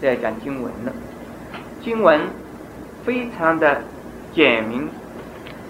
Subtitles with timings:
[0.00, 0.92] 再讲经文了。
[1.82, 2.20] 经文
[3.04, 3.80] 非常的
[4.32, 4.88] 简明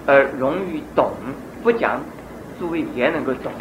[0.07, 1.13] 而容易懂，
[1.63, 2.01] 不讲
[2.59, 3.53] 诸位也能够懂。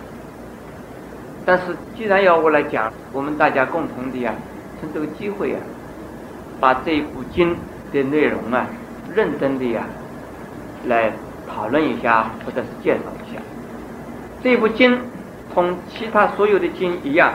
[1.45, 4.33] 但是既然要我来讲，我们大家共同的呀，
[4.79, 5.57] 趁这个机会呀，
[6.59, 7.55] 把这一部经
[7.91, 8.65] 的内容啊，
[9.13, 9.85] 认真的呀，
[10.85, 11.11] 来
[11.47, 13.41] 讨论一下，或者是介绍一下。
[14.41, 14.99] 这部经
[15.53, 17.33] 同其他所有的经一样，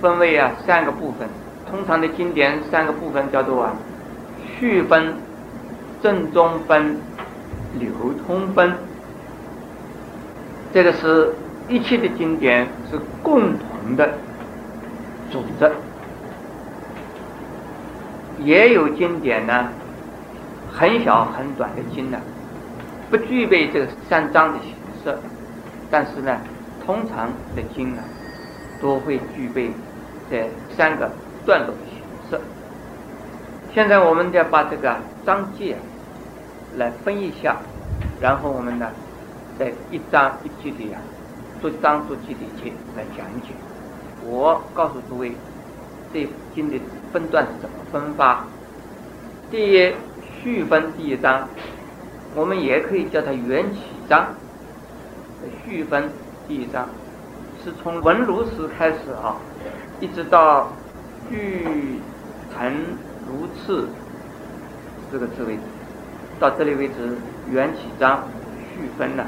[0.00, 1.28] 分为啊三个部分。
[1.70, 3.72] 通常的经典三个部分叫做啊
[4.58, 5.14] 序分、
[6.02, 6.96] 正中分、
[7.78, 7.88] 流
[8.26, 8.74] 通分。
[10.72, 11.32] 这个是
[11.68, 14.14] 一切的经典是共同的
[15.30, 15.70] 组织。
[18.42, 19.68] 也有经典呢，
[20.72, 22.18] 很小很短的经呢，
[23.10, 24.72] 不具备这个三章的形
[25.04, 25.18] 式，
[25.90, 26.40] 但是呢，
[26.86, 28.02] 通常的经呢，
[28.80, 29.70] 都会具备
[30.30, 31.10] 这三个
[31.44, 32.40] 段落的形式。
[33.74, 35.76] 现在我们要把这个章节
[36.76, 37.56] 来分一下，
[38.20, 38.90] 然后我们呢，
[39.58, 40.98] 再一章一句的呀，
[41.60, 43.48] 逐章逐句的去来讲解。
[44.24, 45.32] 我告诉诸位，
[46.12, 46.78] 这经的。
[47.12, 48.44] 分段是怎么分法？
[49.50, 49.92] 第一
[50.40, 51.48] 序分第一章，
[52.36, 54.26] 我们也可以叫它缘起章。
[55.64, 56.08] 序分
[56.46, 56.88] 第一章
[57.64, 59.34] 是从文如时开始啊，
[59.98, 60.68] 一直到
[61.30, 61.64] 具
[62.52, 62.74] 成
[63.26, 63.88] 如次
[65.12, 65.60] 这个字为止，
[66.40, 67.16] 到这里为止
[67.50, 68.24] 缘起章
[68.74, 69.24] 序分了，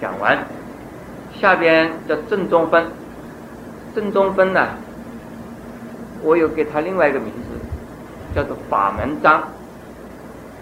[0.00, 0.44] 讲完。
[1.40, 2.86] 下边叫正中分，
[3.94, 4.70] 正中分呢？
[6.22, 9.42] 我有给他另外一个名字，叫做法门章。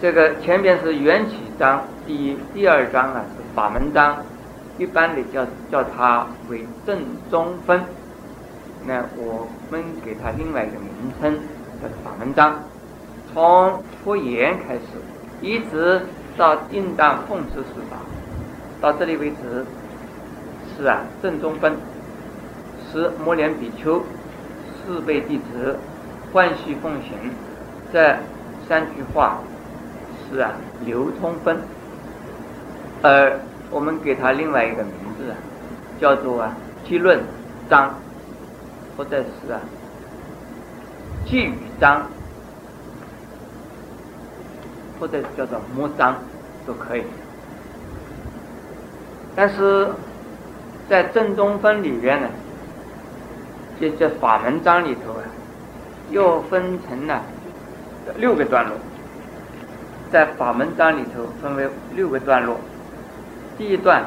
[0.01, 4.17] 这个前边是缘起章，第一、第二章啊是法门章，
[4.77, 6.99] 一般的叫叫它为正
[7.31, 7.83] 中分。
[8.87, 11.35] 那我们给他另外一个名称，
[11.81, 12.61] 叫做法门章。
[13.33, 14.83] 从佛言开始，
[15.41, 16.01] 一直
[16.37, 17.97] 到应当奉持十法，
[18.81, 19.65] 到这里为止，
[20.77, 21.75] 是啊正中分，
[22.91, 24.03] 是摩连比丘。
[24.85, 25.79] 四辈弟子
[26.33, 27.13] 欢喜奉行，
[27.93, 28.17] 这
[28.69, 29.39] 三句话
[30.29, 30.51] 是啊
[30.85, 31.57] 流通分，
[33.01, 33.39] 而
[33.71, 35.37] 我们给他另外一个名字啊，
[36.01, 37.21] 叫做啊记论
[37.71, 37.95] 章，
[38.97, 39.61] 或者是啊
[41.27, 42.07] 记语章，
[44.99, 46.17] 或者叫做摸章
[46.67, 47.05] 都可以。
[49.35, 49.89] 但是
[50.89, 52.29] 在正中分里边呢。
[53.81, 55.25] 这这法门章里头啊，
[56.11, 57.21] 又分成了
[58.17, 58.77] 六个段落。
[60.13, 62.61] 在法门章里头分为六个段落。
[63.59, 64.05] 第一段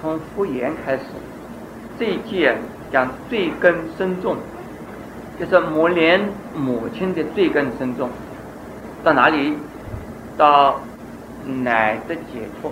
[0.00, 1.04] 从复言开始，
[2.00, 2.56] 这一节
[2.92, 4.36] 讲罪根深重，
[5.38, 6.20] 就是摩连
[6.54, 8.08] 母亲的罪根深重。
[9.02, 9.56] 到哪里？
[10.36, 10.80] 到
[11.64, 12.70] 奶的解脱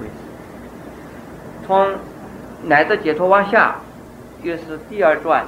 [0.00, 1.66] 为止。
[1.66, 1.94] 从
[2.64, 3.76] 奶的解脱往下，
[4.42, 5.44] 又是第二段。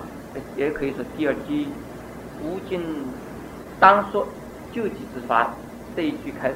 [0.57, 1.67] 也可以说第二句，
[2.43, 2.81] 无尽
[3.79, 4.27] 当说
[4.73, 5.51] 救济之法
[5.95, 6.55] 这一句开始，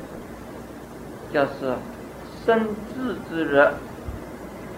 [1.31, 1.75] 就是
[2.43, 2.59] 生
[2.95, 3.69] 智之日，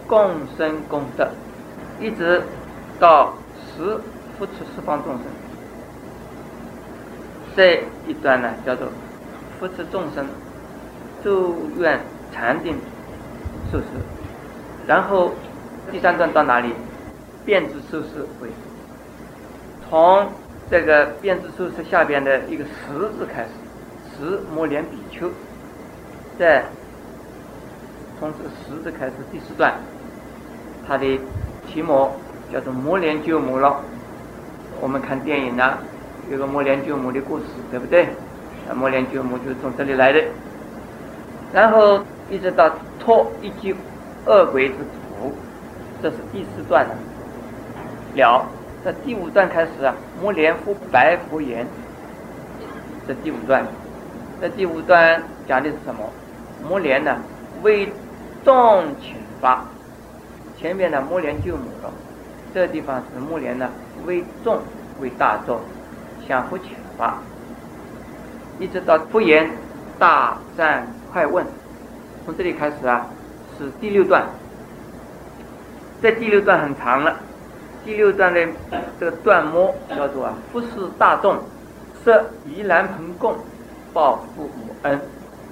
[0.09, 1.29] 共生功德，
[2.01, 2.43] 一直
[2.99, 3.99] 到十
[4.39, 5.23] 扶持十方众生。
[7.57, 8.89] 这一段呢叫做
[9.59, 10.27] 扶持众生，
[11.25, 12.01] 咒愿
[12.33, 12.77] 禅定
[13.73, 13.87] 受持，
[14.87, 15.33] 然后
[15.91, 16.73] 第三段到哪里？
[17.45, 18.51] 变质受持为。
[19.89, 20.29] 从
[20.71, 23.49] 这个变质受持下边的一个十字开始，
[24.15, 25.31] 十摩连比丘，
[26.39, 26.63] 在
[28.21, 29.75] 从这个十字开始第四段，
[30.87, 31.19] 它的
[31.67, 32.11] 题目
[32.53, 33.81] 叫做摩连救母了。
[34.81, 35.79] 我们看电影呢，
[36.31, 38.09] 有个摩连救母的故事，对不对？
[38.69, 40.23] 那摩连救母就是从这里来的。
[41.53, 42.01] 然后
[42.31, 42.71] 一直到
[43.01, 43.75] 脱一击
[44.27, 45.33] 恶鬼之徒，
[46.03, 46.95] 这是第四段了。
[48.85, 51.67] 在第五段开始啊，摩连夫白佛言。
[53.07, 53.67] 这第五段，
[54.41, 56.01] 这第五段讲的是什么？
[56.69, 57.17] 摩连呢
[57.63, 57.89] 为
[58.45, 59.65] 众请发，
[60.59, 61.91] 前面的摩连救母了，
[62.59, 63.71] 这地方是摩连呢
[64.05, 64.59] 为众
[65.01, 65.61] 为大众
[66.27, 67.17] 相互启发，
[68.59, 69.49] 一直到佛言
[69.97, 71.47] 大战快问，
[72.25, 73.07] 从这里开始啊
[73.57, 74.27] 是第六段，
[76.03, 77.17] 这第六段很长了。
[77.85, 78.49] 第六段的
[78.99, 80.67] 这个段末叫做啊，服侍
[80.99, 81.39] 大众，
[82.05, 83.37] 设宜兰盆供，
[83.93, 85.01] 报父母恩。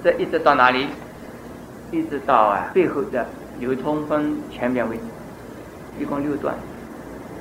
[0.03, 0.89] 这一直到哪里？
[1.89, 3.25] 一直到啊最后的
[3.59, 5.03] 流通分前面为止，
[6.01, 6.53] 一共六段。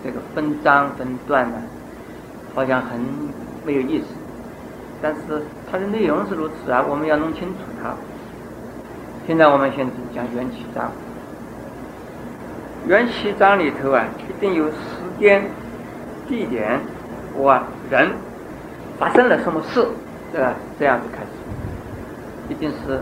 [0.07, 1.57] 这个分章分段呢，
[2.55, 3.01] 好像很
[3.65, 4.07] 没有意思，
[5.03, 7.93] 但是它的内容是如此啊，我们要弄清楚它。
[9.27, 10.93] 现在我们先讲缘起章，
[12.87, 14.77] 缘起章里头啊，一定有时
[15.19, 15.43] 间、
[16.29, 16.79] 地点，
[17.35, 17.61] 我
[17.91, 18.09] 人
[19.01, 19.85] 发生了什么事，
[20.31, 20.55] 对吧？
[20.79, 23.01] 这样子开始，一定是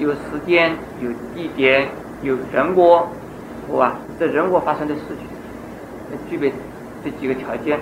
[0.00, 1.86] 有时间、有地点、
[2.22, 3.06] 有人物，
[3.76, 5.28] 哇，这人物发生的事情，
[6.28, 6.52] 具备
[7.04, 7.78] 这几个条件。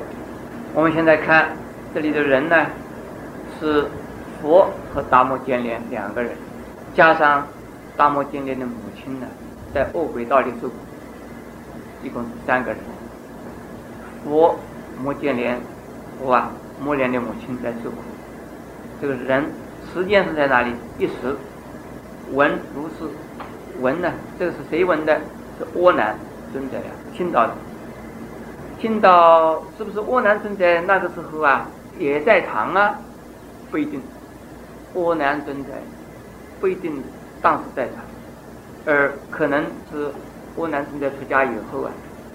[0.74, 1.48] 我们现在看
[1.94, 2.66] 这里的人呢，
[3.58, 3.86] 是
[4.40, 6.32] 佛和达摩犍连两个人，
[6.94, 7.46] 加上
[7.96, 9.26] 达摩犍连的母亲呢，
[9.74, 10.74] 在恶鬼道里受苦，
[12.02, 12.80] 一共是三个人。
[14.24, 14.56] 佛、
[15.02, 15.60] 摩犍连，
[16.19, 16.50] 佛啊，
[16.82, 17.96] 摩连的母亲在受苦。
[19.00, 19.44] 这个人
[19.92, 20.72] 时间是在哪里？
[20.98, 21.36] 一时
[22.32, 23.10] 闻如是
[23.80, 24.10] 闻呢？
[24.38, 25.20] 这个是谁闻的？
[25.58, 26.16] 是阿难
[26.52, 26.84] 尊者呀，
[27.14, 27.52] 听到的。
[28.82, 31.69] 听到是不是阿难尊者那个时候啊
[32.00, 32.99] 也在场啊？
[33.70, 34.02] 不一定，
[34.96, 35.70] 阿难尊者
[36.61, 37.00] 不一定
[37.40, 37.99] 当时在场，
[38.84, 40.11] 而可能是
[40.58, 41.93] 阿难尊者出家以后啊，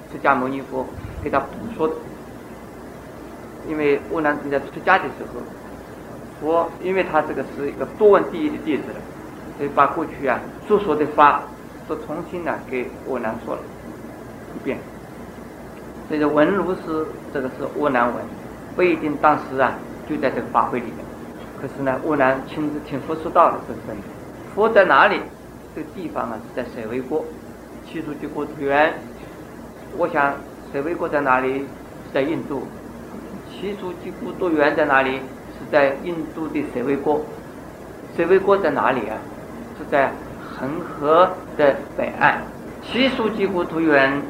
[0.09, 0.85] 释迦牟尼佛
[1.21, 1.95] 给他补说的。
[3.67, 5.41] 因为阿难尊者出家的时候，
[6.39, 8.83] 佛因为他这个是一个多闻第一的弟子，
[9.57, 11.44] 所以把过去啊所说的话
[11.89, 13.61] 都重新呢给阿难说了
[14.55, 14.79] 一遍。
[16.09, 18.15] 这个文如是，这个是阿难文，
[18.77, 19.74] 不一定当时啊
[20.09, 20.95] 就在这个法会里面。
[21.62, 24.04] 可是呢，阿难亲自听佛说道的，这是真的。
[24.56, 25.19] 佛在哪里？
[25.75, 27.25] 这个地方啊是在舍卫国，
[27.86, 28.94] 七处居国土园。
[29.98, 30.33] 我想
[30.71, 31.59] 舍卫国在哪里？
[31.59, 32.63] 是在印度。
[33.51, 35.18] 七处居国土园在哪里？
[35.59, 37.21] 是在印度的舍卫国。
[38.15, 39.18] 舍卫国在哪里啊？
[39.77, 40.09] 是在
[40.57, 42.42] 恒河的北岸。
[42.81, 44.21] 七处居国土园。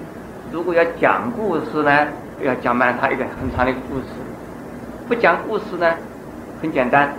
[0.52, 2.08] 如果要讲故事呢，
[2.42, 4.06] 要讲满它一个很长的故事；
[5.08, 5.94] 不讲故事呢，
[6.62, 7.14] 很简单。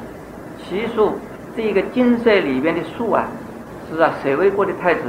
[0.59, 1.19] 奇树
[1.57, 3.27] 这一个金色里边的树啊，
[3.91, 5.03] 是啊，舍卫国的太子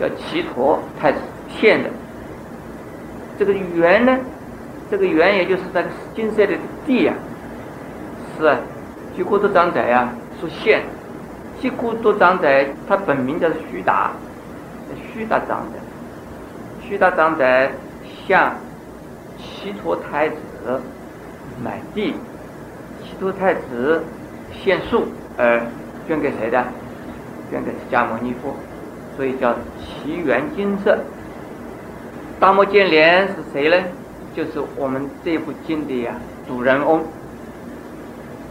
[0.00, 1.18] 叫齐陀太子
[1.48, 1.90] 献的。
[3.38, 4.18] 这个圆呢，
[4.90, 6.54] 这个圆也就是那个金色的
[6.86, 7.14] 地呀，
[8.36, 8.56] 是啊，
[9.14, 10.08] 吉孤多长者呀
[10.40, 10.82] 说献。
[11.60, 12.48] 吉孤多长者
[12.88, 14.12] 他本名叫徐达，
[15.12, 15.77] 徐达长者。
[16.88, 17.44] 须达长者
[18.26, 18.54] 向
[19.36, 20.80] 齐陀太子
[21.62, 22.14] 买地，
[23.04, 24.02] 齐陀太子
[24.54, 25.04] 献树
[25.36, 25.60] 而
[26.08, 26.64] 捐给谁的？
[27.50, 28.56] 捐给释迦牟尼佛，
[29.18, 30.98] 所以叫奇缘金色。
[32.40, 33.84] 大摩犍连是谁呢？
[34.34, 36.14] 就是我们这部经的呀
[36.46, 37.04] 主人翁。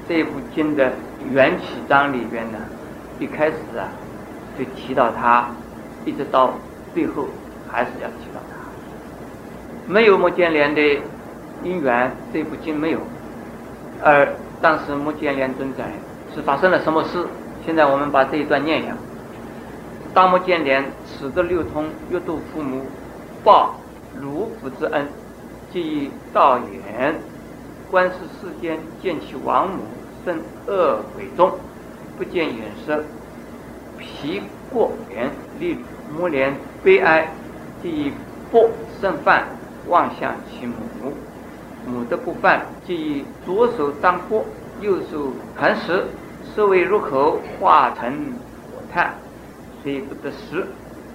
[0.07, 0.91] 这部经的
[1.31, 2.59] 缘起章里边呢，
[3.19, 3.89] 一开始啊
[4.59, 5.49] 就提到他，
[6.05, 6.53] 一直到
[6.93, 7.25] 最后。
[7.69, 10.81] 还是要提到他，没有摩犍连的
[11.63, 12.99] 因缘，这部经没有。
[14.03, 14.27] 而
[14.61, 15.83] 当时摩犍连尊者
[16.33, 17.25] 是发生了什么事？
[17.65, 18.95] 现在我们把这一段念一下：
[20.13, 22.83] 大摩犍连始得六通，阅度父母，
[23.43, 23.75] 报
[24.19, 25.07] 如父之恩，
[25.71, 27.15] 即以道言，
[27.91, 29.83] 观视世间，见其王母
[30.25, 31.51] 生恶鬼中，
[32.17, 33.03] 不见眼色，
[33.97, 34.41] 皮
[34.71, 35.29] 过言，
[35.59, 35.77] 立
[36.17, 37.27] 摩连悲哀。
[37.81, 38.11] 第一
[38.51, 38.69] 不
[38.99, 39.45] 胜饭，
[39.87, 41.13] 望向其母，
[41.85, 44.43] 母的不犯，即以左手张钵，
[44.81, 46.05] 右手含食，
[46.55, 48.11] 色味入口，化成
[48.71, 49.13] 火炭，
[49.83, 50.65] 虽不得食。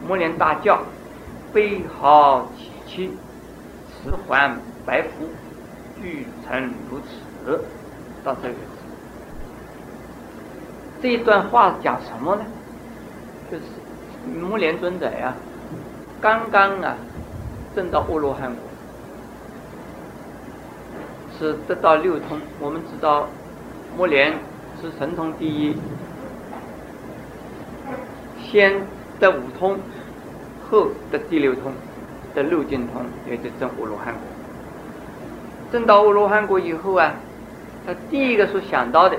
[0.06, 0.80] 摩连大叫，
[1.52, 3.10] 悲号起泣，
[3.88, 5.28] 此还白服，
[6.00, 7.64] 俱成如此。
[8.24, 8.54] 到这个，
[11.00, 12.44] 这一段话讲什么呢？
[13.50, 13.64] 就是
[14.40, 15.34] 摩连尊者呀。
[16.22, 16.96] 刚刚啊，
[17.74, 18.62] 证到阿罗汉果，
[21.36, 22.40] 是得到六通。
[22.60, 23.26] 我们知道，
[23.96, 24.32] 摩连
[24.80, 25.76] 是神通第一，
[28.40, 28.72] 先
[29.18, 29.76] 得五通，
[30.70, 31.72] 后得第六通，
[32.32, 34.22] 得六精通，也就证阿罗汉果。
[35.72, 37.14] 证到阿罗汉果以后啊，
[37.84, 39.18] 他第一个所想到的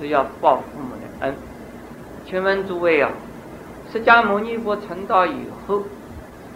[0.00, 1.34] 是要报父母的恩。
[2.26, 3.08] 请问诸位啊？
[3.92, 5.82] 释迦牟尼佛成道以后，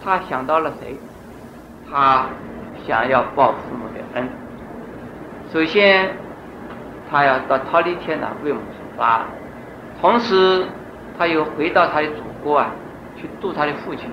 [0.03, 0.97] 他想到了谁？
[1.87, 2.25] 他
[2.87, 4.27] 想要报父母的恩。
[5.53, 6.17] 首先，
[7.11, 9.23] 他要到忉利天堂为母出发，
[10.01, 10.65] 同时
[11.15, 12.71] 他又回到他的祖国啊，
[13.15, 14.09] 去度他的父亲。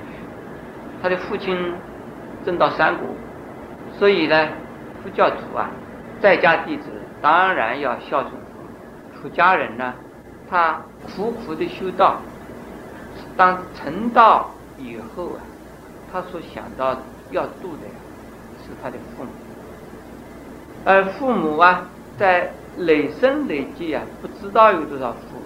[1.02, 1.74] 他的父亲
[2.44, 3.16] 正到山谷，
[3.98, 4.48] 所以呢，
[5.02, 5.70] 佛教徒啊，
[6.20, 6.90] 在家弟子
[7.22, 9.22] 当然要孝顺父母。
[9.22, 9.94] 出家人呢，
[10.46, 10.78] 他
[11.16, 12.18] 苦苦的修道。
[13.36, 15.40] 当成道以后啊，
[16.12, 16.96] 他所想到
[17.30, 17.94] 要度的呀，
[18.64, 19.30] 是他的父母。
[20.84, 21.88] 而父母啊，
[22.18, 25.42] 在累生累劫啊，不知道有多少父母。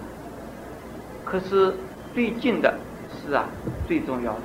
[1.23, 1.73] 可是
[2.13, 2.73] 最近的
[3.09, 3.45] 是啊，
[3.87, 4.41] 最重要的。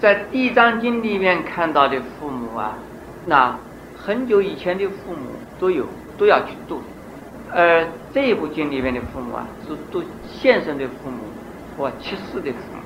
[0.00, 2.76] 在《地藏经》里面看到的父母啊，
[3.26, 3.58] 那
[3.96, 5.86] 很久以前的父母都有
[6.18, 6.82] 都要去度，
[7.52, 11.24] 而这一部经里面的父母啊，是度现生的父母
[11.78, 12.82] 或去世的父母。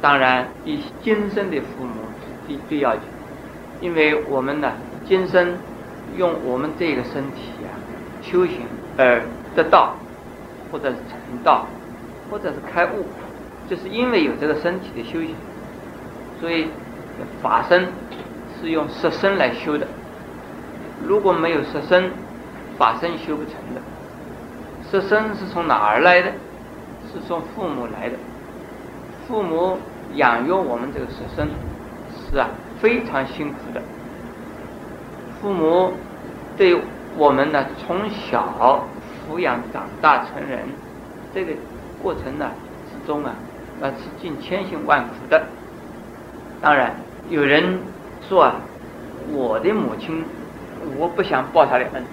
[0.00, 1.92] 当然，比今生的父母
[2.46, 3.02] 最最要紧，
[3.80, 4.72] 因为我们呢，
[5.04, 5.58] 今生
[6.16, 7.72] 用我们这个身体啊
[8.22, 8.60] 修行
[8.96, 9.22] 而
[9.56, 9.96] 得道，
[10.70, 11.66] 或者是成道，
[12.30, 13.04] 或者是开悟，
[13.68, 15.34] 就是因为有这个身体的修行。
[16.40, 16.68] 所以，
[17.42, 17.88] 法身
[18.60, 19.86] 是用色身来修的。
[21.06, 22.10] 如果没有色身，
[22.76, 23.80] 法身修不成的。
[24.90, 26.32] 色身是从哪儿来的？
[27.14, 28.16] 是从父母来的。
[29.26, 29.78] 父母
[30.14, 31.48] 养育我们这个色身，
[32.30, 32.48] 是啊，
[32.80, 33.80] 非常辛苦的。
[35.40, 35.92] 父母
[36.56, 36.78] 对
[37.16, 38.86] 我们呢，从小
[39.28, 40.60] 抚养长大成人，
[41.34, 41.52] 这个
[42.02, 42.50] 过程呢
[42.90, 43.34] 之中啊，
[43.80, 45.42] 那是尽千辛万苦的。
[46.60, 46.94] 当然，
[47.30, 47.78] 有人
[48.28, 48.56] 说啊，
[49.32, 50.24] 我的母亲，
[50.98, 52.04] 我不想报她的恩，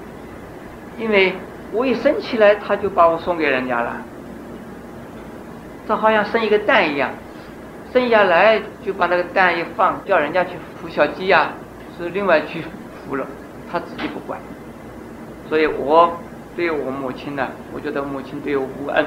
[0.97, 1.33] 因为
[1.71, 3.97] 我一生起来，她就把我送给人家了。
[5.87, 7.09] 这好像生一个蛋一样，
[7.91, 11.53] 生下来就把那个蛋一放，叫人家去孵小鸡呀，
[11.97, 12.63] 是另外去
[13.09, 13.25] 孵了，
[13.71, 14.39] 他自己不管。
[15.49, 16.17] 所以我
[16.55, 19.05] 对我母亲呢，我觉得母亲对我无恩。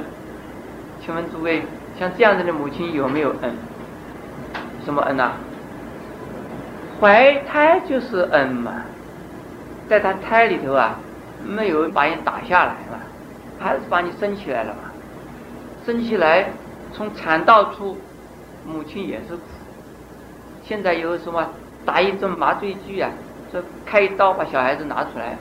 [1.00, 1.62] 请问诸位，
[1.98, 3.52] 像这样子的母亲有没有恩？
[4.84, 5.32] 什么恩呐？
[7.00, 8.82] 怀胎就是恩嘛，
[9.88, 10.98] 在他胎里头啊，
[11.44, 12.98] 没有把你打下来嘛，
[13.58, 14.90] 还是把你生起来了嘛。
[15.84, 16.46] 生起来
[16.94, 17.98] 从产道出，
[18.64, 19.42] 母亲也是苦。
[20.62, 21.46] 现在有什么
[21.84, 23.10] 打一针麻醉剂啊？
[23.52, 25.36] 这开一刀把小孩子拿出来，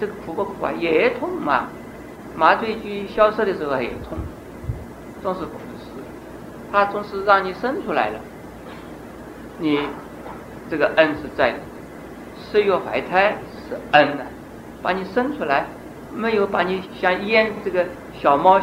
[0.00, 0.72] 这个苦不苦啊？
[0.78, 1.68] 也痛嘛。
[2.36, 4.18] 麻醉剂消失的时候也痛，
[5.22, 5.90] 总是苦的事。
[6.72, 8.18] 他总是让你生出来了。
[9.58, 9.80] 你
[10.68, 11.54] 这个恩是在，
[12.50, 13.36] 十月怀胎
[13.68, 14.24] 是恩呐，
[14.82, 15.66] 把你生出来，
[16.12, 17.86] 没有把你像淹这个
[18.20, 18.60] 小猫，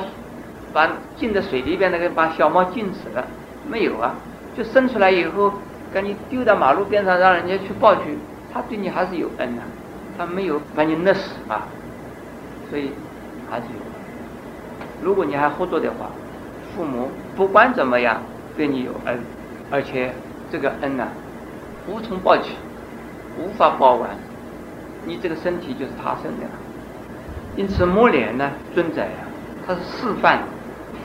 [0.73, 3.25] 把浸在水里边那个把小猫浸死了，
[3.69, 4.15] 没有啊，
[4.55, 5.53] 就生出来以后，
[5.93, 8.17] 赶紧丢到马路边上让人家去抱去，
[8.53, 9.61] 他对你还是有恩呐，
[10.17, 11.63] 他没有把你勒死嘛，
[12.69, 12.91] 所以
[13.49, 13.81] 还是有。
[15.01, 16.09] 如果你还活着的话，
[16.75, 18.21] 父母不管怎么样
[18.55, 19.19] 对你有恩，
[19.69, 20.13] 而且。
[20.51, 21.07] 这个恩呐，
[21.87, 22.57] 无从报起，
[23.39, 24.09] 无法报完。
[25.05, 26.51] 你这个身体就是他生的了，
[27.55, 29.07] 因此摩脸呢，尊者呀，
[29.65, 30.39] 他是示范，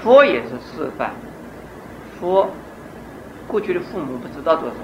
[0.03, 1.11] 佛也是示范。
[2.19, 2.51] 佛
[3.47, 4.77] 过去的父母不知道多少，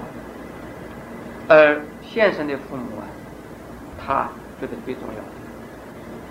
[1.47, 3.07] 而现生的父母啊，
[3.97, 4.29] 他
[4.59, 5.23] 觉得最重要。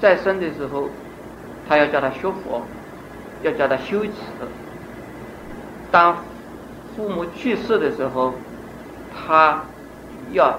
[0.01, 0.89] 在生的时候，
[1.69, 2.63] 他要叫他学佛，
[3.43, 4.13] 要叫他修持。
[5.91, 6.17] 当
[6.95, 8.35] 父母去世的时候，
[9.13, 9.65] 他
[10.31, 10.59] 要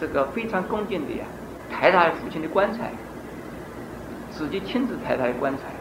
[0.00, 1.24] 这个非常恭敬的呀，
[1.70, 2.92] 抬他父亲的棺材，
[4.30, 5.77] 自己亲自抬他的棺材。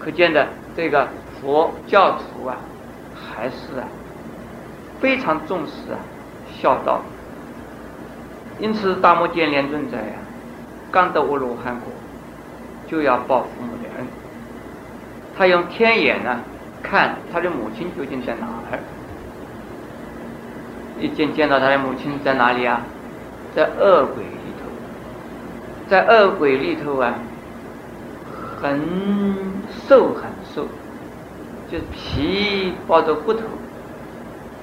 [0.00, 1.06] 可见的这个
[1.40, 2.56] 佛教徒啊，
[3.14, 3.86] 还是啊
[5.00, 5.98] 非常重视啊
[6.60, 7.02] 孝道。
[8.58, 10.18] 因此，大摩犍连尊者呀，
[10.90, 11.92] 刚得阿罗汉果，
[12.88, 14.06] 就要报父母的恩。
[15.38, 16.40] 他用天眼呢。
[16.82, 18.78] 看他的母亲究竟在哪儿？
[20.98, 22.80] 一见见到他的母亲在哪里啊？
[23.54, 24.70] 在恶鬼里头，
[25.90, 27.14] 在恶鬼里头啊，
[28.62, 28.80] 很
[29.90, 30.68] 瘦很瘦，
[31.68, 33.40] 就皮包着骨头，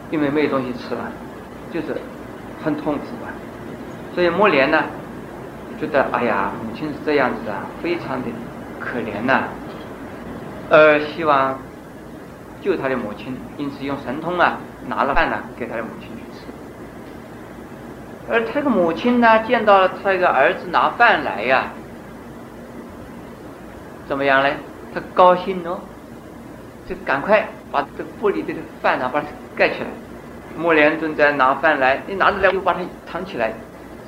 [0.09, 1.11] 因为没有东西吃了，
[1.69, 1.87] 就是
[2.63, 3.27] 很痛苦啊。
[4.15, 4.85] 所以莫莲呢，
[5.81, 8.27] 觉得哎呀，母亲是这样子啊，非常的
[8.79, 9.49] 可怜呐，
[10.69, 11.59] 呃，希望。
[12.59, 14.57] 救他的母亲，因此用神通啊，
[14.87, 16.45] 拿了饭呢给他的母亲去吃。
[18.31, 21.65] 而这个母亲呢，见到了他一个儿子拿饭来呀，
[24.07, 24.49] 怎么样呢？
[24.99, 25.79] 他高兴哦，
[26.87, 29.87] 就赶快把这个玻璃的饭呢把它盖起来。
[30.57, 33.53] 莫连尊在拿饭来，你拿着来又把它藏起来，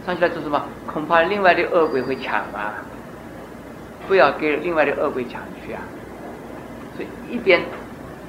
[0.03, 0.65] 藏起来做什么？
[0.91, 2.73] 恐怕另外的恶鬼会抢啊！
[4.07, 5.81] 不要给另外的恶鬼抢去啊！
[6.95, 7.61] 所以一边。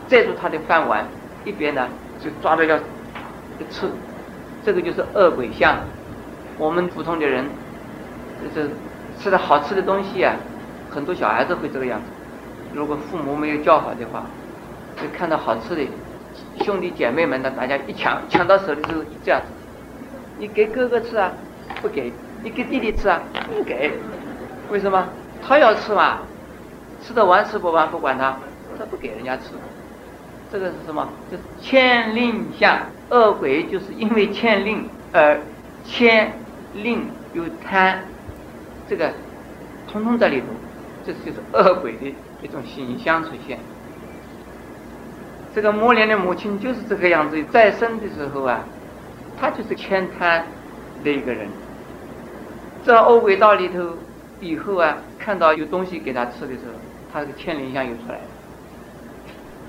[0.09, 1.07] 拽住他的饭碗，
[1.45, 1.87] 一边呢
[2.19, 2.77] 就抓着要
[3.71, 3.89] 吃，
[4.65, 5.79] 这个就是恶鬼相。
[6.59, 7.45] 我们普通的人，
[8.43, 8.69] 就是
[9.21, 10.35] 吃的好吃的东西啊，
[10.91, 12.07] 很多小孩子会这个样子。
[12.75, 14.25] 如果父母没有教好的话，
[14.97, 15.87] 就看到好吃的，
[16.65, 19.47] 兄弟姐妹们呢，大家一抢抢到手的时候这样子，
[20.39, 21.33] 你给哥哥吃啊，
[21.83, 22.13] 不给，
[22.43, 23.21] 你给弟弟吃啊？
[23.49, 23.93] 不给，
[24.71, 25.09] 为什么？
[25.43, 26.19] 他要吃嘛，
[27.03, 28.37] 吃的完吃不完不管他，
[28.79, 29.45] 他不给人家吃。
[30.53, 31.09] 这个是什么？
[31.31, 35.41] 就是牵令相，恶鬼就是因为牵令而
[35.85, 36.33] 牵
[36.75, 38.05] 令有贪，
[38.89, 39.13] 这个
[39.91, 40.47] 通通在里头，
[41.05, 43.59] 这就是恶鬼的一种形象出现。
[45.55, 48.61] 这个摩连的母亲就是这个样子，在生的时候啊，
[49.41, 50.47] 她就是欠贪
[51.03, 51.49] 的一个人。
[52.85, 53.97] 这恶鬼道里头
[54.41, 56.79] 以后啊，看到有东西给他吃的时候，
[57.13, 58.21] 他这个牵灵相又出来了。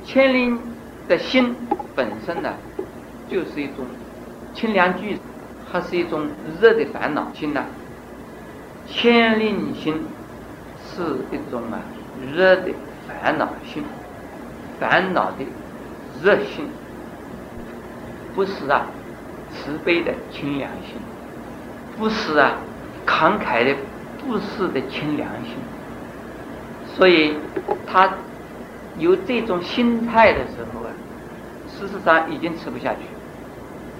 [0.05, 0.59] 牵灵
[1.07, 1.55] 的心
[1.95, 2.53] 本身呢，
[3.29, 3.85] 就是一种
[4.53, 5.17] 清凉具，
[5.71, 6.27] 它是一种
[6.61, 7.65] 热的烦恼心呐。
[8.87, 10.05] 牵灵心
[10.85, 11.01] 是
[11.31, 11.79] 一种啊
[12.33, 12.71] 热的
[13.07, 13.83] 烦恼心，
[14.79, 15.45] 烦恼的。
[16.23, 16.69] 热心，
[18.35, 18.85] 不是啊，
[19.49, 20.97] 慈悲的清凉心，
[21.97, 22.57] 不是啊，
[23.07, 23.75] 慷慨的
[24.19, 25.55] 布施的清凉心。
[26.95, 27.37] 所以，
[27.87, 28.13] 他
[28.99, 30.91] 有这种心态的时候啊，
[31.67, 32.99] 事实上已经吃不下去，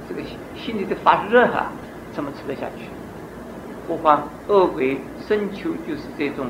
[0.08, 1.72] 这个心心里的发热哈，
[2.14, 2.86] 怎么吃得下去？
[3.88, 6.46] 何况恶鬼生秋就是这种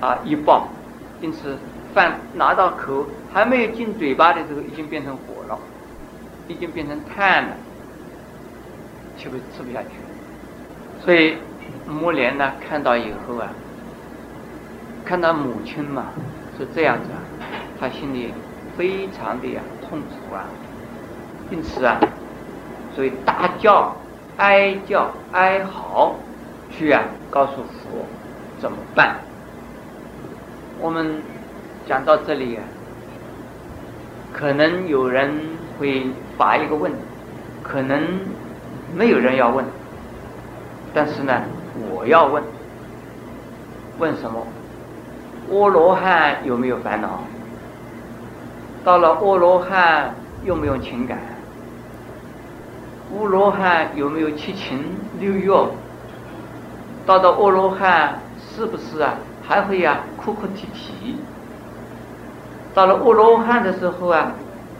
[0.00, 0.68] 啊一报，
[1.20, 1.56] 因此。
[1.94, 5.58] 饭拿到口还没有进嘴巴的时候，已经变成火了，
[6.46, 7.56] 已经变成炭了，
[9.16, 9.88] 吃不吃不下去。
[11.02, 11.38] 所以
[11.88, 13.48] 木莲呢，看到以后啊，
[15.02, 16.08] 看到母亲嘛
[16.58, 17.18] 是这样子啊，
[17.80, 18.34] 他心里
[18.76, 20.44] 非常的呀痛苦啊，
[21.50, 21.98] 因此啊，
[22.94, 23.96] 所以大叫、
[24.36, 26.14] 哀叫、哀嚎，
[26.70, 28.04] 去啊告诉佛
[28.60, 29.16] 怎么办？
[30.80, 31.22] 我们。
[31.86, 32.60] 讲到这里啊，
[34.30, 35.32] 可能有人
[35.78, 36.02] 会
[36.36, 36.92] 发一个问，
[37.62, 37.98] 可能
[38.94, 39.64] 没有人要问，
[40.92, 41.44] 但是呢，
[41.90, 42.42] 我要问，
[43.98, 44.46] 问什么？
[45.50, 47.22] 阿罗汉有没有烦恼？
[48.84, 50.14] 到了阿罗汉
[50.44, 51.18] 用不用情感？
[53.16, 54.84] 阿罗汉有没有七情
[55.18, 55.50] 六欲？
[57.06, 59.14] 到了阿罗汉是不是啊？
[59.48, 61.16] 还会呀哭哭啼啼？
[62.74, 64.32] 到了阿罗汉的时候啊，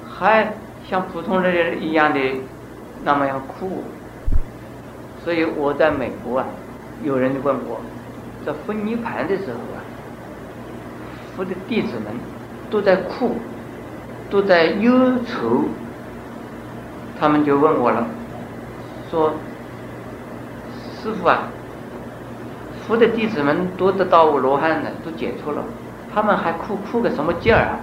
[0.06, 0.52] 还
[0.88, 2.20] 像普通人一样的
[3.02, 3.82] 那么样哭。
[5.24, 6.46] 所以我在美国啊，
[7.02, 7.80] 有人问我，
[8.44, 9.80] 在分泥盘的时候啊，
[11.34, 12.12] 佛的弟子们
[12.70, 13.36] 都在哭，
[14.28, 14.92] 都在忧
[15.26, 15.64] 愁。
[17.18, 18.06] 他们就问我了，
[19.10, 19.32] 说
[21.02, 21.48] ：“师傅啊，
[22.88, 25.62] 佛的弟子们都得到阿罗汉了，都解脱了。”
[26.12, 27.78] 他们还哭哭个什么劲儿啊？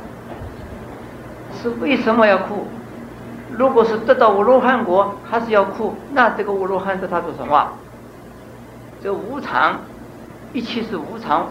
[1.54, 2.66] 是为什么要哭？
[3.52, 5.94] 如果是得到无罗汉国，还是要哭？
[6.12, 7.72] 那这个无罗汉对他做什么？
[9.02, 9.80] 这无常，
[10.52, 11.48] 一切是无常，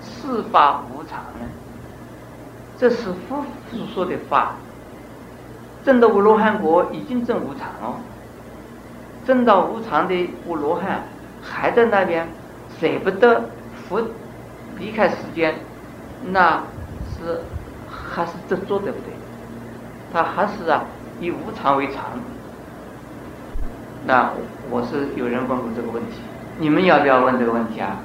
[0.00, 1.46] 事法无常呢？
[2.78, 4.52] 这是佛所说的法。
[5.84, 7.96] 证到无罗汉国已经证无常哦，
[9.26, 11.02] 证到无常的无罗汉
[11.42, 12.28] 还在那边，
[12.82, 13.44] 舍不得
[13.88, 14.02] 佛
[14.78, 15.54] 离开世间。
[16.30, 16.62] 那
[17.10, 17.40] 是
[17.88, 19.12] 还是执着，对不对？
[20.12, 20.84] 他还是啊，
[21.20, 22.04] 以无常为常。
[24.04, 24.30] 那
[24.70, 26.20] 我是有人问过这个问题，
[26.58, 27.98] 你们要不要问这个问题啊？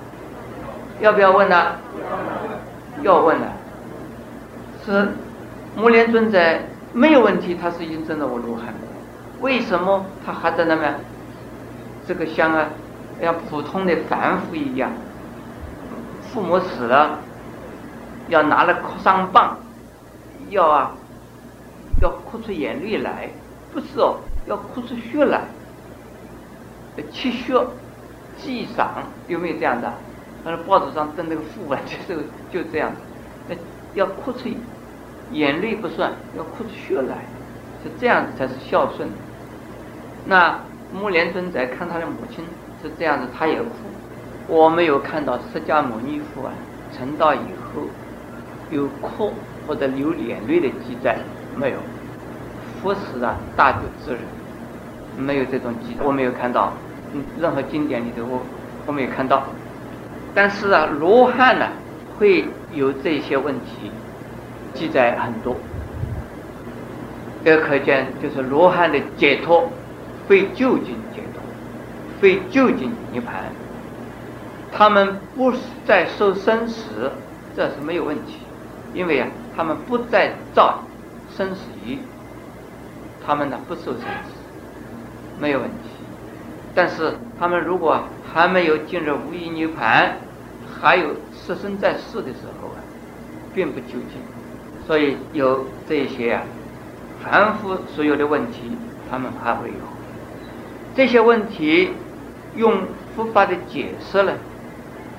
[1.00, 1.74] 要不要问呢？
[3.02, 3.48] 要问的。
[4.86, 5.10] 是
[5.76, 6.40] 木莲尊者
[6.94, 8.80] 没有问题，他是已经证到我罗汉了。
[9.42, 10.96] 为什么他还在那边？
[12.08, 12.68] 这个香啊，
[13.22, 14.92] 像普通的凡夫一样，
[16.22, 17.20] 父母死了。
[18.30, 19.58] 要拿了哭丧棒，
[20.50, 20.92] 要啊，
[22.02, 23.30] 要哭出眼泪来，
[23.72, 25.44] 不是哦，要哭出血来，
[27.10, 27.54] 泣血
[28.38, 29.94] 祭赏，有没有这样的？
[30.44, 32.98] 那报纸上登那个副文，就 是就这样子，
[33.48, 33.56] 那
[33.94, 34.50] 要哭出
[35.32, 37.16] 眼泪不算，要哭出血来，
[37.82, 39.08] 是这样子才是孝顺。
[40.26, 40.60] 那
[40.94, 42.44] 木莲尊者看他的母亲
[42.82, 43.70] 是这样子，他也哭。
[44.48, 46.54] 我没有看到释迦牟尼佛啊
[46.96, 47.84] 成道以后。
[48.70, 49.32] 有哭
[49.66, 51.18] 或者流眼泪的记载
[51.56, 51.78] 没有？
[52.84, 54.20] 佛是啊，大觉之人，
[55.18, 56.74] 没有这种记载，我没有看到。
[57.14, 58.42] 嗯，任何经典里头我
[58.86, 59.44] 我没有看到。
[60.36, 61.66] 但是啊，罗汉呢
[62.20, 63.90] 会有这些问题，
[64.74, 65.56] 记载很多。
[67.46, 69.72] 这可见就是罗汉的解脱，
[70.28, 70.94] 被究竟
[72.22, 73.52] 解脱，非究竟涅盘。
[74.72, 75.54] 他们不
[75.86, 77.12] 再受生死，
[77.56, 78.40] 这是没有问题。
[78.94, 80.84] 因为啊，他们不再造
[81.36, 81.98] 生死业，
[83.26, 84.34] 他们呢不受生死，
[85.40, 85.90] 没有问题。
[86.74, 90.18] 但是他们如果还没有进入无意涅盘，
[90.80, 92.80] 还有色身在世的时候啊，
[93.54, 94.22] 并不究竟。
[94.86, 96.44] 所以有这些啊，
[97.24, 98.78] 凡夫所有的问题，
[99.10, 99.76] 他们还会有
[100.96, 101.92] 这些问题，
[102.56, 102.74] 用
[103.16, 104.34] 佛法的解释呢，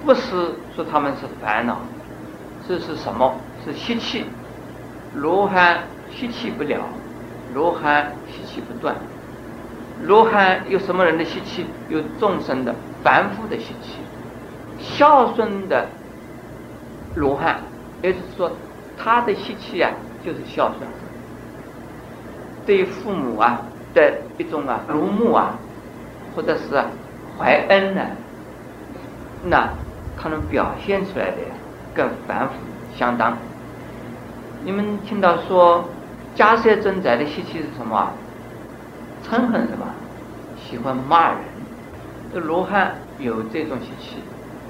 [0.04, 1.78] 不是说他们是烦恼，
[2.66, 3.34] 这是什么？
[3.64, 4.24] 是吸气，
[5.14, 6.80] 罗汉吸气不了，
[7.54, 8.94] 罗汉吸气不断。
[10.04, 11.66] 罗汉有什么人的吸气？
[11.88, 13.96] 有众生的凡夫的吸气，
[14.78, 15.88] 孝顺的
[17.14, 17.60] 罗汉，
[18.02, 18.50] 也就是说。
[19.00, 19.92] 他的习气啊，
[20.24, 20.80] 就是孝顺，
[22.66, 23.62] 对父母啊
[23.94, 25.56] 的一种啊如母啊，
[26.34, 26.86] 或者是啊
[27.38, 28.02] 怀恩呢，
[29.44, 29.68] 那
[30.20, 31.36] 他能表现出来的
[31.94, 32.54] 跟凡夫
[32.96, 33.36] 相当。
[34.64, 35.84] 你们听到说
[36.34, 38.10] 迦叶真宰的习气是什么？
[39.24, 39.86] 嗔恨什么？
[40.68, 41.38] 喜欢骂人。
[42.34, 44.16] 这罗汉有这种习气，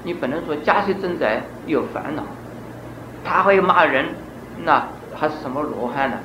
[0.03, 2.23] 你不能说迦叶真宰有烦恼。
[3.25, 4.05] 他会骂人，
[4.63, 4.87] 那
[5.19, 6.17] 他是什么罗汉呢？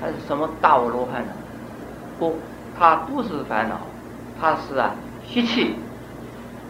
[0.00, 1.32] 他是什么大罗罗汉呢？
[2.18, 2.38] 不，
[2.78, 3.80] 他不是烦恼，
[4.40, 4.94] 他是啊
[5.26, 5.76] 吸气。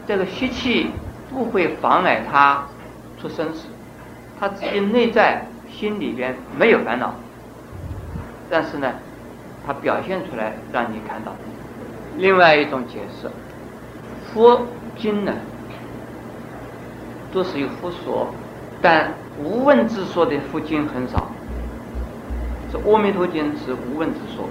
[0.06, 0.90] 这个吸气
[1.30, 2.66] 不会妨碍他
[3.20, 3.66] 出生死，
[4.38, 7.14] 他自己内在心里边没有烦恼，
[8.50, 8.92] 但是呢，
[9.66, 11.32] 他表现出来让你看到。
[12.18, 13.30] 另外一种解释，
[14.32, 15.32] 佛经呢
[17.32, 18.28] 都是有佛说，
[18.80, 19.12] 但。
[19.42, 21.32] 无问之说的佛经很少，
[22.70, 24.46] 这《阿弥陀经》是无问之说，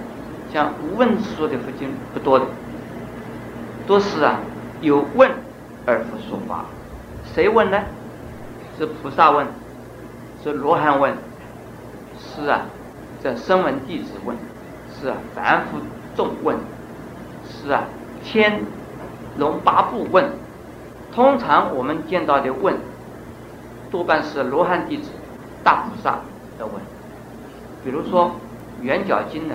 [0.52, 2.44] 像无问之说的佛经不多的，
[3.86, 4.40] 都是啊
[4.80, 5.30] 有问
[5.86, 6.64] 而不说法。
[7.34, 7.80] 谁问呢？
[8.78, 9.46] 是菩萨问，
[10.42, 11.14] 是罗汉问，
[12.18, 12.62] 是啊
[13.22, 14.36] 这声闻弟子问，
[14.98, 15.78] 是啊凡夫
[16.16, 16.56] 众问，
[17.48, 17.84] 是啊
[18.22, 18.62] 天
[19.38, 20.30] 龙八部问。
[21.12, 22.76] 通常我们见到的问。
[23.90, 25.10] 多半是罗汉弟子、
[25.62, 26.20] 大菩萨
[26.58, 26.74] 的问，
[27.84, 28.28] 比如说
[28.82, 29.54] 《圆角经》呢，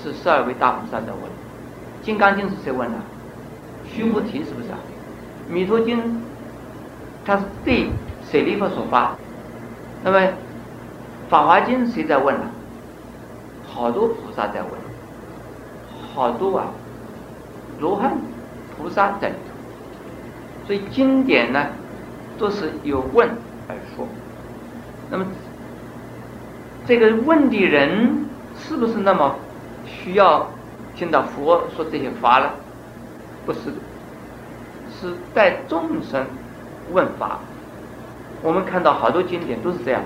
[0.00, 1.24] 是十二位大菩萨的问；
[2.06, 2.98] 《金刚经》是谁问的？
[3.86, 4.78] 须菩提是不是啊？
[5.52, 5.98] 《弥陀经》
[7.24, 7.88] 它是对
[8.30, 9.16] 舍利弗所发，
[10.02, 10.18] 那么
[11.28, 12.44] 《法华经》谁在问呢？
[13.64, 14.70] 好多菩萨在问，
[16.14, 16.66] 好多啊，
[17.80, 18.16] 罗汉
[18.76, 21.66] 菩萨在里头，所以经典呢
[22.38, 23.28] 都是有问。
[23.68, 24.06] 而说，
[25.10, 25.24] 那么
[26.84, 28.26] 这个问的人
[28.58, 29.36] 是不是那么
[29.86, 30.46] 需要
[30.94, 32.50] 听到佛说这些法呢？
[33.44, 33.76] 不是的，
[35.00, 36.26] 是带众生
[36.92, 37.38] 问法。
[38.42, 40.02] 我们看到好多经典都是这样，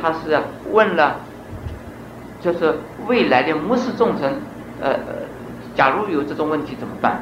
[0.00, 0.38] 他是
[0.72, 1.16] 问了，
[2.40, 2.74] 就是
[3.06, 4.34] 未来的末世众生，
[4.80, 4.98] 呃，
[5.74, 7.20] 假如有这种问题怎么办？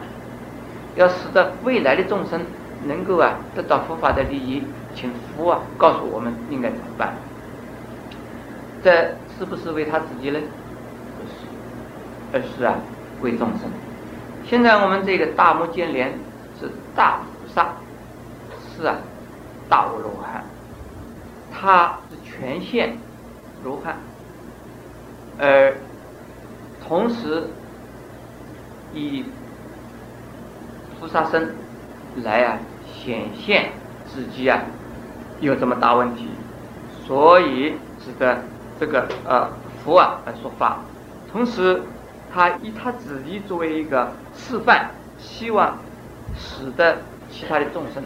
[0.96, 2.40] 要使得未来的众生
[2.84, 4.62] 能够啊得到佛法的利益。
[4.94, 7.14] 请佛啊告诉我们应该怎么办？
[8.82, 10.38] 这是不是为他自己呢？
[11.18, 11.46] 不是，
[12.32, 12.76] 而是啊
[13.20, 13.68] 为众生。
[14.46, 16.12] 现在我们这个大目犍连
[16.60, 17.68] 是大菩萨，
[18.76, 18.96] 是啊
[19.68, 20.44] 大罗汉，
[21.52, 22.96] 他是全现
[23.64, 23.96] 罗汉，
[25.38, 25.74] 而
[26.86, 27.44] 同时
[28.92, 29.24] 以
[31.00, 31.54] 菩萨身
[32.22, 33.72] 来啊显现
[34.06, 34.60] 自己啊。
[35.40, 36.28] 有这么大问题，
[37.04, 38.38] 所以使得
[38.78, 39.50] 这个呃
[39.84, 40.78] 佛啊来说法，
[41.30, 41.82] 同时
[42.34, 45.78] 他以他自己作为一个示范，希望
[46.36, 46.98] 使得
[47.30, 48.02] 其他的众生、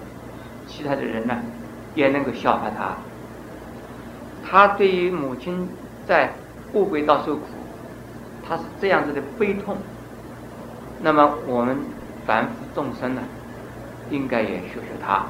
[0.67, 1.39] 其他的人呢
[1.95, 2.95] 也能够效法他。
[4.47, 5.67] 他对于母亲
[6.07, 6.35] 在
[6.75, 7.45] 恶鬼道受苦，
[8.47, 9.79] 他是这样子的悲痛。
[11.01, 11.79] 那么我们
[12.27, 13.23] 凡夫众生呢，
[14.11, 15.25] 应该也学学他。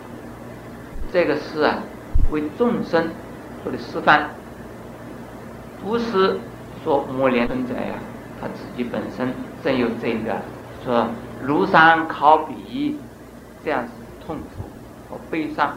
[1.12, 1.78] 这个是啊，
[2.32, 3.10] 为众生
[3.62, 4.30] 做的示范，
[5.84, 6.38] 不是
[6.82, 7.94] 说磨练存在呀，
[8.40, 10.36] 他自己本身正有这个
[10.84, 11.08] 说
[11.46, 12.96] 庐山考比
[13.64, 13.92] 这样子
[14.24, 14.44] 痛苦
[15.10, 15.72] 和悲伤，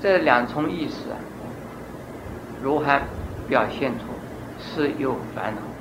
[0.00, 1.16] 这两重意思啊，
[2.62, 3.00] 如何
[3.48, 4.04] 表现出
[4.58, 5.73] 是有烦恼。